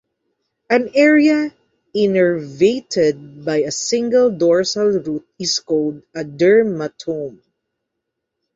[0.67, 1.53] An area
[1.95, 7.43] innervated by a single dorsal root is called a dermatome.